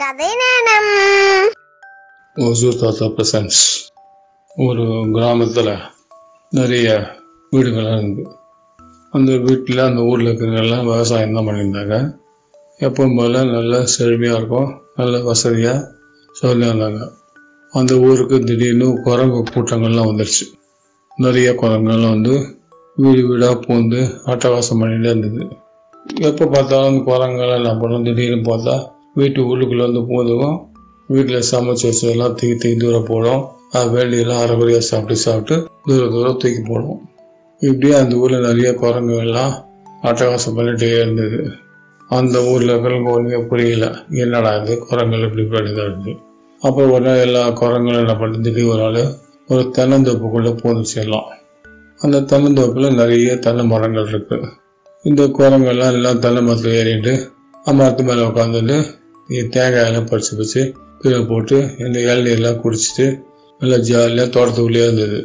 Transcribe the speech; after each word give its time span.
கதை 0.00 0.28
நேரம் 0.40 0.90
ஒசூர் 2.36 2.78
தாத்தா 2.82 3.06
பிரசன்ஸ். 3.16 3.58
ஒரு 4.56 4.84
கிராமத்தில் 5.14 5.70
நிறைய 6.52 6.86
வீடுகள்லாம் 7.52 7.98
இருந்தது 7.98 8.30
அந்த 9.12 9.30
வீட்டில் 9.46 9.80
அந்த 9.86 10.02
ஊரில் 10.10 10.28
இருக்கிறவங்கெல்லாம் 10.28 10.86
விவசாயம் 10.90 11.34
தான் 11.36 11.46
பண்ணியிருந்தாங்க. 11.48 11.96
எப்பவும் 12.80 13.16
போல் 13.18 13.36
நல்ல 13.56 13.80
செழுமையாக 13.94 14.38
இருக்கும் 14.38 14.70
நல்ல 15.00 15.18
வசதியாக 15.22 15.88
சொல்லியிருந்தாங்க 16.42 17.00
அந்த 17.72 17.94
ஊருக்கு 18.06 18.38
திடீர்னு 18.44 18.88
குரங்கு 19.08 19.42
கூட்டங்கள்லாம் 19.54 20.08
வந்துடுச்சு 20.10 20.46
நிறைய 21.18 21.50
குரங்குகள்லாம் 21.62 22.16
வந்து 22.16 22.36
வீடு 22.96 23.24
வீடாக 23.28 23.58
பூந்து 23.66 24.00
அட்டகாசம் 24.30 24.80
பண்ணிகிட்டே 24.82 25.12
இருந்தது. 25.12 25.42
எப்போ 26.30 26.46
பார்த்தாலும் 26.46 26.90
அந்த 26.92 27.02
குரங்குகள்லாம் 27.10 27.60
என்ன 27.62 27.74
பண்ணும் 27.82 28.08
திடீர்னு 28.08 28.48
பார்த்தா 28.50 28.76
வீட்டு 29.14 29.40
உள்ளுக்குள்ளே 29.42 29.84
வந்து 29.84 30.00
பூந்துக்கும் 30.00 30.58
வீட்டில் 31.08 31.48
சமைச்சு 31.50 31.84
வச்சதெல்லாம் 31.88 32.34
தூக்கி 32.38 32.56
தூக்கி 32.56 32.76
தூரம் 32.76 33.04
போடும். 33.04 33.42
அது 33.70 33.90
வேண்டியெல்லாம் 33.90 34.42
அரைக்குறையாக 34.44 34.78
சாப்பிட்டு 34.78 35.16
சாப்பிட்டு 35.16 35.56
தூர 35.84 36.08
தூரம் 36.08 36.36
தூக்கி 36.36 36.62
போடும். 36.68 37.00
இப்படியே 37.62 37.94
அந்த 37.94 38.16
ஊரில் 38.16 38.46
நிறைய 38.46 38.70
குரங்குகள்லாம் 38.82 39.54
அட்டகாசம் 40.02 40.56
பண்ணிகிட்டே 40.56 40.90
இருந்தது. 41.00 41.40
அந்த 42.10 42.42
ஊரில் 42.42 42.68
இருக்கிறவங்க 42.68 43.10
ஒன்றுமே 43.10 43.40
புரியல. 43.46 43.86
என்னடா 44.10 44.62
இது? 44.62 44.78
குரங்குகள் 44.78 45.28
இப்படி 45.28 45.46
பண்ணிதான் 45.46 45.88
இருந்து 45.88 46.12
அப்புறம் 46.62 46.90
ஒரு 46.90 47.00
நாள் 47.00 47.16
எல்லா 47.16 47.42
குரங்களும் 47.50 48.00
என்ன 48.00 48.14
பண்ணி 48.16 48.38
திடீர் 48.40 48.70
ஒரு 48.70 48.82
நாள் 48.82 49.02
ஒரு 49.48 49.62
தென்னந்தோப்புக்குள்ளே 49.76 50.50
பூந்துச்சு 50.62 50.94
எல்லாம் 50.94 51.28
அந்த 52.00 52.18
தென்னந்தோப்பில் 52.20 52.88
நிறைய 52.94 53.36
தென்னை 53.38 53.64
மரங்கள் 53.64 54.06
இருக்குது 54.06 54.48
இந்த 55.04 55.22
குரங்கெல்லாம் 55.38 55.92
எல்லாம் 55.92 56.18
தென்னை 56.18 56.42
மரத்தில் 56.42 56.72
ஏறிட்டு 56.72 57.12
மரத்து 57.72 58.02
மேலே 58.04 58.22
உட்காந்துட்டு 58.22 58.76
தேங்காயெல்லாம் 59.38 60.08
பறிச்சு 60.10 60.32
பறித்து 60.36 60.62
கீழே 61.02 61.18
போட்டு 61.18 61.56
இந்த 61.78 61.98
இளநீர்லாம் 62.00 62.62
குடிச்சிட்டு 62.64 63.04
நல்லா 63.60 63.76
ஜாலியாக 63.76 64.28
தோட்டத்துக்குள்ளேயே 64.36 64.84
இருந்தது. 64.86 65.18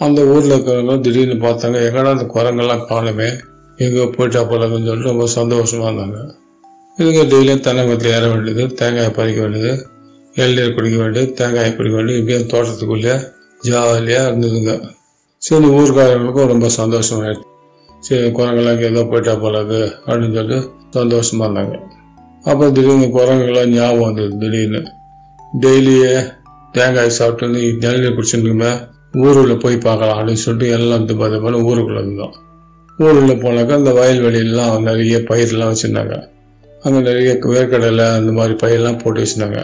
அந்த 0.00 0.22
ஊரில் 0.22 0.52
இருக்கிறவங்க 0.54 1.00
திடீர்னு 1.00 1.36
பார்த்தாங்க 1.46 1.78
எங்கடா 1.86 2.12
அந்த 2.16 2.26
குரங்கெல்லாம் 2.34 2.84
காணுமே? 2.90 3.28
எங்கே 3.78 4.04
போயிட்டா 4.16 4.40
போலாங்கன்னு 4.50 4.88
சொல்லிட்டு 4.88 5.12
ரொம்ப 5.12 5.26
சந்தோஷமாக 5.26 5.88
இருந்தாங்க. 5.90 6.18
இதுங்க 6.98 7.22
டெய்லியும் 7.32 7.64
தென்னை 7.66 7.82
ஏற 8.18 8.28
வேண்டியது 8.28 8.66
தேங்காயை 8.74 9.10
பறிக்க 9.18 9.40
வேண்டியது 9.40 9.72
இளநீர் 10.36 10.74
குடிக்க 10.74 10.96
வேண்டியது 11.02 11.32
தேங்காயை 11.34 11.76
குடிக்க 11.76 11.96
வேண்டியது 11.96 12.20
இப்படியே 12.22 12.40
தோட்டத்துக்குள்ளேயே 12.52 13.16
ஜாலியாக 13.60 14.28
இருந்ததுங்க. 14.28 14.74
சரி 15.38 15.68
ஊர்க்காரங்களுக்கும் 15.78 16.46
ரொம்ப 16.46 16.66
சந்தோஷமாயிடுச்சு. 16.80 17.46
சரி 18.00 18.28
குரங்கெல்லாம் 18.30 18.76
இங்கே 18.76 18.86
ஏதோ 18.86 19.04
போயிட்டா 19.04 19.32
போலாது 19.32 19.80
அப்படின்னு 20.06 20.36
சொல்லிட்டு 20.40 20.70
சந்தோஷமாக 20.90 21.46
இருந்தாங்க. 21.46 21.74
அப்புறம் 22.44 22.72
திடீர்னு 22.72 23.06
குரங்குகளாம் 23.16 23.72
ஞாபகம் 23.74 24.06
வந்தது 24.06 24.38
திடீர்னு. 24.38 24.80
டெய்லியே 25.62 26.12
தேங்காய் 26.72 27.16
சாப்பிட்டு 27.18 27.60
இளநீர் 27.84 28.16
குடிச்சுட்டுமே 28.16 28.70
ஊருக்குள்ள 29.22 29.54
போய் 29.58 29.76
பார்க்கலாம் 29.76 30.18
அப்படின்னு 30.18 30.42
சொல்லிட்டு 30.44 30.74
எல்லாம் 30.76 31.00
இந்த 31.00 31.14
பார்த்தப்ப 31.14 31.62
ஊருக்குள்ள 31.70 32.00
இருந்தோம். 32.04 32.34
ஊருக்குள்ள 32.98 33.34
போனாக்கா 33.44 33.74
அந்த 33.80 33.92
வயல்வெளியெல்லாம் 34.00 34.86
நிறைய 34.88 35.18
பயிரெலாம் 35.30 35.72
வச்சுருந்தாங்க. 35.72 36.16
அங்கே 36.84 37.00
நிறைய 37.00 37.30
வேர்க்கடலை 37.44 38.06
அந்த 38.18 38.32
மாதிரி 38.32 38.54
பயிரெல்லாம் 38.62 38.98
போட்டு 39.02 39.22
வச்சுருந்தாங்க. 39.22 39.62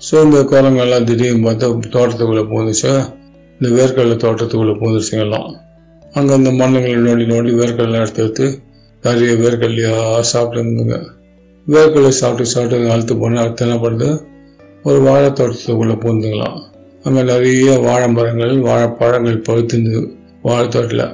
ஸோ 0.00 0.22
இந்த 0.22 0.40
குரங்கெல்லாம் 0.52 1.04
திடீர்னு 1.04 1.46
பார்த்தா 1.48 1.66
தோட்டத்துக்குள்ளே 1.96 2.44
போந்துச்சு. 2.52 2.92
இந்த 3.60 3.68
வேர்க்கடலை 3.78 4.16
தோட்டத்துக்குள்ளே 4.24 4.74
போந்துருச்சுங்கெல்லாம் 4.80 5.48
அங்கே 6.16 6.32
அந்த 6.34 6.50
மண்ணுங்களை 6.50 6.96
நோண்டி 7.06 7.24
நோண்டி 7.32 7.52
வேர்க்கடலாம் 7.60 8.02
எடுத்து 8.04 8.22
எடுத்து 8.22 8.46
நிறைய 9.02 9.32
வேர்க்கடலையாக 9.42 10.20
சாப்பிட்டுருந்துங்க 10.32 10.96
வேர்க்கடலை 11.66 12.12
சாப்பிட்டு 12.14 12.50
சாப்பிட்டு 12.50 12.92
அழுத்து 12.92 13.14
போனால் 13.16 13.42
அடுத்து 13.44 13.64
என்ன 13.66 13.76
பண்ணுறது 13.82 14.08
ஒரு 14.84 14.98
வாழை 15.00 15.28
தோட்டத்துக்குள்ளே 15.30 15.96
பூந்துங்களாம் 16.02 16.58
அங்கே 17.04 17.22
நிறைய 17.24 17.70
வாழை 17.84 18.08
மரங்கள் 18.12 18.54
வாழைப்பழங்கள் 18.66 19.44
பழுத்துருந்தது 19.46 20.02
வாழைத்தோட்டில் 20.44 21.06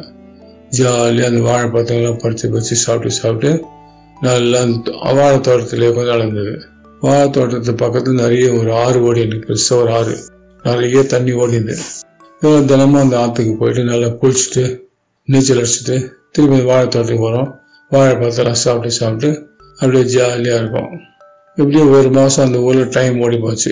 ஜாலியாக 0.71 1.28
அந்த 1.28 1.41
வாழைப்பழத்தங்கள்லாம் 1.47 2.21
பறித்து 2.22 2.49
பறித்து 2.49 2.77
சாப்பிட்டு 2.77 3.16
சாப்பிட்டு 3.16 3.50
நல்லா 4.19 4.59
அந்த 4.60 4.91
வாழை 5.19 5.39
தோட்டத்திலே 5.41 5.91
கொஞ்சம் 5.91 6.15
நடந்தது 6.15 6.53
வாழை 7.03 7.27
தோட்டத்து 7.31 7.72
பக்கத்தில் 7.75 8.21
நிறைய 8.21 8.47
ஒரு 8.53 8.71
ஆறு 8.81 8.99
ஓடி 9.03 9.21
எனக்கு 9.21 9.49
பெருசாக 9.49 9.81
ஒரு 9.81 9.91
ஆறு. 9.93 10.15
நிறைய 10.65 11.03
தண்ணி 11.05 11.33
ஓடிந்து 11.34 11.75
இவங்க 12.43 12.60
தினமும் 12.66 13.03
அந்த 13.03 13.16
ஆற்றுக்கு 13.19 13.55
போயிட்டு 13.56 13.83
நல்லா 13.84 14.09
குளிச்சுட்டு 14.21 14.65
நீச்சல் 15.28 15.59
அடிச்சுட்டு 15.59 15.97
திரும்பி 16.33 16.60
வாழை 16.62 16.87
தோட்டத்துக்கு 16.87 17.22
போகிறோம் 17.22 17.49
வாழைப்பழத்தெல்லாம் 17.93 18.60
சாப்பிட்டு 18.60 18.99
சாப்பிட்டு 18.99 19.31
அப்படியே 19.80 20.04
ஜாலியாக 20.14 20.60
இருக்கும் 20.60 20.91
எப்படியும் 21.58 21.92
ஒரு 21.98 22.10
மாதம் 22.10 22.44
அந்த 22.46 22.58
ஊரில் 22.58 22.92
டைம் 22.96 23.16
ஓடி 23.24 23.36
போச்சு. 23.36 23.70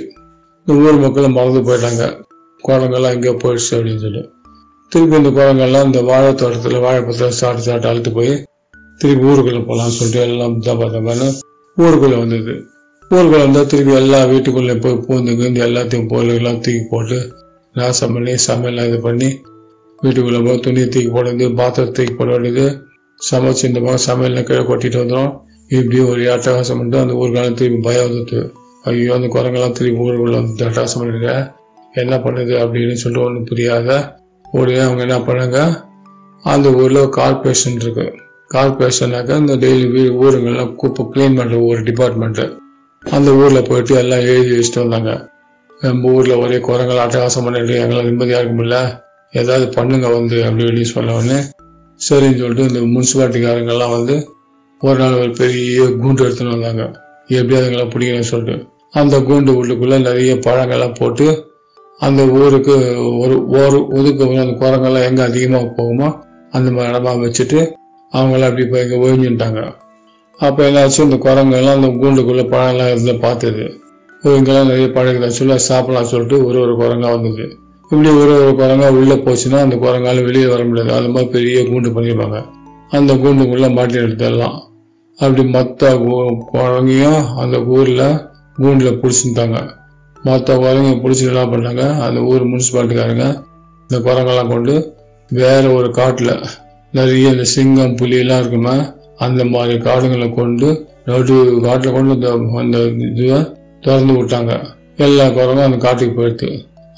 இந்த 0.66 0.74
ஊர் 0.84 1.02
மக்களும் 1.04 1.36
மறந்து 1.38 1.60
போயிட்டாங்க. 1.68 2.04
குரங்கெல்லாம் 2.64 3.14
எங்கேயோ 3.16 3.34
போயிடுச்சு 3.42 3.72
அப்படின்னு 3.76 4.02
சொல்லி. 4.04 4.22
திருப்பி 4.92 5.16
இந்த 5.16 5.30
குரங்கெல்லாம் 5.38 5.86
இந்த 5.88 6.00
வாழை 6.02 6.30
தோட்டத்தில் 6.34 6.84
வாழைப்பத்தில் 6.86 7.36
சாப்பிட்டு 7.40 7.66
சாப்பிட்டு 7.68 7.90
அழுத்து 7.90 8.12
போய் 8.12 8.32
திருப்பி 9.00 9.26
ஊருக்குள்ளே 9.30 9.62
போகலாம்னு 9.68 9.96
சொல்லிட்டு 9.98 10.20
எல்லாம் 10.26 10.56
தான் 10.60 10.80
பார்த்தோம்னா 10.80 11.28
ஊருக்குள்ளே 11.76 12.16
வந்தது. 12.16 12.54
ஊருக்குள்ளே 13.10 13.42
வந்தால் 13.44 13.66
திருப்பி 13.66 13.92
எல்லா 13.94 14.20
வீட்டுக்குள்ளே 14.24 14.74
போய் 14.84 15.02
பூந்து 15.06 15.48
இந்த 15.48 15.60
எல்லாத்தையும் 15.66 16.08
பொருளெல்லாம் 16.12 16.60
தூக்கி 16.64 16.82
போட்டு 16.90 17.18
நாசம் 17.74 18.14
பண்ணி 18.14 18.34
சமையல்லாம் 18.46 18.88
இது 18.90 18.98
பண்ணி 19.00 19.28
வீட்டுக்குள்ளே 19.98 20.40
போய் 20.46 20.62
துணியை 20.66 20.88
தூக்கி 20.88 21.10
போட 21.10 21.24
வேண்டியது 21.28 21.54
பாத்திரம் 21.60 21.92
தூக்கி 21.92 22.14
போட 22.14 22.30
வேண்டியது 22.30 22.66
சமைச்சு 23.20 23.64
இந்த 23.64 23.80
மாதிரி 23.80 24.02
சமையல்லாம் 24.08 24.48
கீழே 24.48 24.64
கொட்டிட்டு 24.68 24.98
வந்துடும் 25.02 25.32
இப்படி 25.70 25.98
ஒரு 26.10 26.22
அட்டகாசம் 26.34 26.78
பண்ணிட்டு 26.78 27.00
அந்த 27.02 27.14
ஊருக்கான 27.14 27.54
திருப்பி 27.54 27.80
பயம் 27.86 28.06
வந்துட்டு 28.06 28.38
ஐயோ 28.84 29.14
அந்த 29.14 29.28
குரங்கெல்லாம் 29.34 29.74
திருப்பி 29.78 30.02
ஊருக்குள்ள 30.04 30.36
வந்து 30.40 30.64
அட்டகாசம் 30.68 31.00
பண்ணிருக்க 31.00 31.32
என்ன 31.94 32.14
பண்ணுது 32.24 32.54
அப்படின்னு 32.62 32.94
சொல்லிட்டு 33.02 33.26
ஒன்றும் 33.26 33.44
புரியாத. 33.44 33.90
உடனே 34.44 34.78
அவங்க 34.78 35.02
என்ன 35.06 35.16
பண்ணாங்க? 35.18 35.58
அந்த 36.44 36.68
ஊரில் 36.70 37.00
கார்பரேஷன் 37.16 37.78
இருக்கு. 37.82 38.06
கார்பரேஷனாக்கா 38.54 39.34
இந்த 39.36 39.54
டெய்லி 39.56 39.86
வீ 39.94 40.02
ஊருங்கெல்லாம் 40.24 40.70
குப்பை 40.74 41.04
க்ளீன் 41.12 41.36
பண்ணுற 41.38 41.56
ஒரு 41.66 41.80
டிபார்ட்மெண்ட்டு 41.80 42.46
அந்த 43.04 43.30
ஊரில் 43.40 43.66
போயிட்டு 43.68 43.94
எல்லாம் 43.94 44.24
எழுதி 44.30 44.52
வச்சுட்டு 44.56 44.82
வந்தாங்க. 44.84 45.10
நம்ம 45.82 46.10
ஊரில் 46.10 46.40
ஒரே 46.44 46.58
குரங்கள் 46.60 47.02
அட்டகாசம் 47.04 47.46
பண்ணிட்டு 47.48 47.74
எங்களால் 47.82 48.04
நிம்மதியாக 48.04 48.40
இருக்க 48.42 48.54
முடியல. 48.60 48.78
ஏதாவது 49.34 49.66
பண்ணுங்க 49.76 50.08
வந்து 50.08 50.36
அப்படி 50.44 50.64
இப்படின்னு 50.64 50.94
சொன்ன 50.94 51.14
உடனே 51.14 51.38
சரின்னு 52.00 52.40
சொல்லிட்டு 52.42 52.68
இந்த 52.70 52.80
முனிசிபாலிட்டிக்காரங்கெல்லாம் 52.94 53.94
வந்து 53.96 54.14
ஒரு 54.80 54.98
நாள் 54.98 55.12
ஒரு 55.12 55.30
பெரிய 55.30 55.82
கூண்டு 55.82 56.24
எடுத்துன்னு 56.26 56.48
வந்தாங்க. 56.48 56.92
எப்படி 57.26 57.60
அதுங்களாம் 57.60 57.92
பிடிக்கணும்னு 57.94 58.30
சொல்லிட்டு. 58.32 58.66
அந்த 58.90 59.20
கூண்டு 59.20 59.50
உள்ளுக்குள்ள 59.60 60.00
நிறைய 60.00 60.34
பழங்கள்லாம் 60.34 60.94
போட்டு 60.98 61.46
அந்த 61.98 62.26
ஊருக்கு 62.26 62.74
ஒரு 63.18 63.46
ஒரு 63.46 63.88
ஒதுக்கு 63.88 64.24
அந்த 64.24 64.54
குரங்கெல்லாம் 64.60 65.04
எங்கே 65.04 65.22
அதிகமாக 65.22 65.74
போகுமோ 65.76 66.18
அந்த 66.50 66.70
மாதிரி 66.70 66.96
இடமா 66.96 67.12
வச்சுட்டு 67.24 67.72
அவங்களாம் 68.12 68.42
அப்படி 68.42 68.66
போய் 68.66 68.82
இங்கே 68.82 68.98
ஒழிஞ்சுட்டாங்க. 69.06 69.74
அப்போ 70.38 70.70
என்னாச்சு? 70.70 71.00
இந்த 71.00 71.16
குரங்கெல்லாம் 71.16 71.74
அந்த 71.74 71.88
கூண்டுக்குள்ளே 71.88 72.44
பழம்லாம் 72.52 72.96
இதில் 72.96 73.18
பார்த்தது. 73.18 73.80
இங்கெல்லாம் 74.22 74.66
நிறைய 74.66 74.86
பழகுதா 74.86 75.26
சொல்ல 75.26 75.58
சாப்பிடலாம் 75.58 76.06
சொல்லிட்டு 76.06 76.44
ஒரு 76.44 76.60
ஒரு 76.60 76.72
குரங்கா 76.72 77.10
வந்தது. 77.10 77.56
இப்படி 77.82 78.08
ஒரு 78.08 78.32
ஒரு 78.44 78.54
குரங்கா 78.58 78.88
உள்ளே 78.90 79.14
போச்சுன்னா 79.14 79.58
அந்த 79.58 79.76
குரங்கால 79.76 80.24
வெளியே 80.24 80.46
வர 80.46 80.64
முடியாது. 80.64 80.92
அந்த 80.92 81.08
மாதிரி 81.08 81.30
பெரிய 81.30 81.60
கூண்டு 81.62 81.94
பண்ணியிருப்பாங்க. 81.96 82.44
அந்த 82.90 83.14
கூண்டுக்குள்ளே 83.14 83.72
மாட்டி 83.72 83.94
எடுத்துடலாம். 83.94 84.58
அப்படி 85.20 85.42
மற்ற 85.56 85.90
குழந்தையும் 86.52 87.20
அந்த 87.42 87.56
ஊரில் 87.76 88.06
கூண்டில் 88.56 88.98
பிடிச்சிருந்தாங்க. 89.00 89.58
மற்ற 90.26 90.56
குரங்க 90.62 90.92
பிடிச்சிட்டு 91.02 91.32
என்ன 91.32 91.44
பண்ணாங்க? 91.52 91.84
அந்த 92.06 92.20
ஊர் 92.30 92.44
முனிசிபாலிட்டிக்காரங்க 92.52 93.26
இந்த 93.88 93.98
குரங்கெல்லாம் 94.06 94.52
கொண்டு 94.54 94.74
வேற 95.30 95.62
ஒரு 95.78 95.88
காட்டில் 95.98 96.32
நிறைய 96.92 97.32
இந்த 97.34 97.46
சிங்கம் 97.54 97.96
புலியெல்லாம் 98.00 98.40
இருக்குமே 98.42 98.76
அந்த 99.26 99.42
மாதிரி 99.52 99.76
காடுங்களை 99.86 100.28
கொண்டு 100.34 100.68
நடு 101.08 101.36
காட்டில் 101.66 101.94
கொண்டு 101.96 102.14
இந்த 102.16 102.30
அந்த 102.62 102.78
இதுவை 103.08 103.38
திறந்து 103.84 104.14
விட்டாங்க. 104.18 104.52
எல்லா 105.06 105.26
குரங்கும் 105.38 105.68
அந்த 105.68 105.80
காட்டுக்கு 105.86 106.14
போயிடுது 106.18 106.50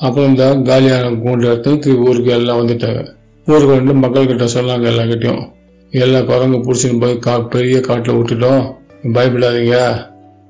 அப்புறம் 0.04 0.28
இந்த 0.28 0.44
காலியான 0.68 1.08
கூண்டு 1.24 1.46
எடுத்து 1.52 1.98
ஊருக்கு 2.06 2.30
எல்லாம் 2.38 2.60
வந்துட்டாங்க. 2.60 3.00
ஊருக்கு 3.46 3.72
வந்து 3.78 3.94
மக்கள்கிட்ட 4.04 4.46
சொன்னாங்க 4.56 4.86
எல்லாக்கிட்டையும் 4.92 5.42
எல்லா 5.90 6.20
குரங்கு 6.20 6.56
பிடிச்சின்னு 6.56 7.00
போய் 7.00 7.18
கா 7.18 7.38
பெரிய 7.38 7.80
காட்டில் 7.80 8.14
விட்டுட்டோம். 8.14 8.74
பயப்படாதீங்க. 9.02 10.02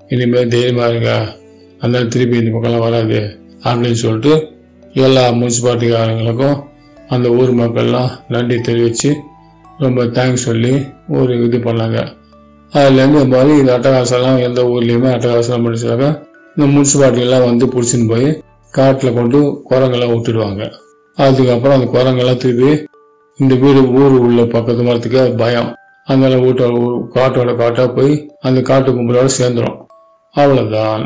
இனிமேல் 0.08 0.48
தைரியமாக 0.48 0.90
இருங்க. 0.90 1.37
அதனால 1.81 2.04
திருப்பி 2.04 2.37
இந்த 2.37 2.58
பக்கம்லாம் 2.58 2.78
வராது. 2.78 3.38
அப்படின்னு 3.64 3.92
சொல்லிட்டு 3.92 4.48
எல்லா 4.94 5.31
முனிசிபாலிட்டிக்காரங்களுக்கும் 5.31 6.62
அந்த 7.08 7.28
ஊர் 7.28 7.54
மக்கள்லாம் 7.54 8.10
நன்றி 8.28 8.60
தெரிவித்து 8.60 9.16
ரொம்ப 9.78 10.04
தேங்க்ஸ் 10.04 10.44
சொல்லி 10.46 10.84
ஒரு 11.08 11.44
இது 11.44 11.58
பண்ணாங்க. 11.58 12.06
அதுலேருந்து 12.72 13.28
மாதிரி 13.28 13.58
இந்த 13.58 13.78
அட்டகாசம்லாம் 13.78 14.42
எந்த 14.42 14.62
ஊர்லேயுமே 14.62 15.10
அட்டகாசம் 15.10 15.66
முடிச்சாங்க 15.66 16.22
இந்த 16.56 16.81
முனிசிபாலிட்டிலாம் 16.81 17.44
வந்து 17.44 17.66
பிடிச்சின்னு 17.66 18.08
போய் 18.08 18.42
காட்டில் 18.70 19.14
கொண்டு 19.14 19.62
குரங்கெல்லாம் 19.70 20.12
விட்டுடுவாங்க. 20.12 20.72
அதுக்கப்புறம் 21.16 21.81
அந்த 21.81 21.98
குரங்கெல்லாம் 21.98 22.37
திருப்பி 22.37 22.88
இந்த 23.40 23.54
வீடு 23.54 23.82
ஊர் 24.00 24.14
உள்ள 24.25 24.40
பக்கத்து 24.44 24.82
மரத்துக்கு 24.82 25.34
பயம். 25.42 25.69
அதனால 26.04 26.34
வீட்டோட 26.44 26.75
காட்டோட 27.14 27.50
காட்டா 27.60 27.84
போய் 27.96 28.14
அந்த 28.40 28.60
காட்டு 28.60 28.90
கும்பலோட 28.92 29.28
சேர்ந்துடும் 29.38 29.78
அவ்வளவுதான். 30.37 31.04